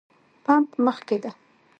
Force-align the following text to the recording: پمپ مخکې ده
پمپ 0.43 0.67
مخکې 0.85 1.15
ده 1.23 1.31